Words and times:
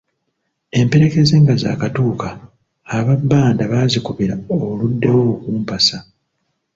Emperekeze 0.79 1.35
nga 1.41 1.53
zaakatuuka, 1.61 2.29
aba 2.97 3.13
bbanda 3.21 3.63
baazikubira 3.71 4.35
'Oluddewo 4.49 5.21
okumpasa! 5.33 5.97